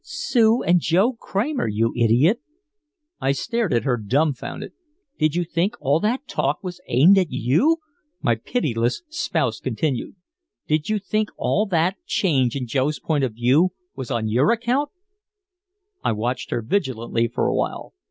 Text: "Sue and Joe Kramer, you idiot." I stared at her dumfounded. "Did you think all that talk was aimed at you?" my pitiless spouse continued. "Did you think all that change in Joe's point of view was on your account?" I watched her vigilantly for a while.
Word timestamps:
"Sue 0.03 0.63
and 0.63 0.79
Joe 0.79 1.13
Kramer, 1.13 1.67
you 1.67 1.93
idiot." 1.95 2.39
I 3.19 3.33
stared 3.33 3.71
at 3.71 3.83
her 3.83 3.97
dumfounded. 3.97 4.71
"Did 5.19 5.35
you 5.35 5.43
think 5.43 5.75
all 5.79 5.99
that 5.99 6.27
talk 6.27 6.63
was 6.63 6.81
aimed 6.87 7.19
at 7.19 7.29
you?" 7.29 7.77
my 8.19 8.33
pitiless 8.33 9.03
spouse 9.09 9.59
continued. 9.59 10.15
"Did 10.67 10.89
you 10.89 10.97
think 10.97 11.29
all 11.37 11.67
that 11.67 11.97
change 12.07 12.55
in 12.55 12.65
Joe's 12.65 12.99
point 12.99 13.23
of 13.23 13.35
view 13.35 13.73
was 13.95 14.09
on 14.09 14.27
your 14.27 14.51
account?" 14.51 14.89
I 16.03 16.13
watched 16.13 16.49
her 16.49 16.63
vigilantly 16.63 17.27
for 17.27 17.45
a 17.45 17.53
while. 17.53 17.93